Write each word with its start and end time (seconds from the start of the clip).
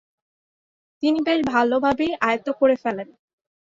তিনি 1.03 1.19
বেশ 1.21 1.39
ভালো 1.47 1.75
ভাবেই 1.79 2.11
আয়ত্ত 2.21 2.47
করে 2.59 2.75
ফেলেন। 2.75 3.09